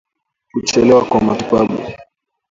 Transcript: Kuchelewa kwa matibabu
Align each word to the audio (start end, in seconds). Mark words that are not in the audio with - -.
Kuchelewa 0.51 1.05
kwa 1.05 1.21
matibabu 1.21 1.83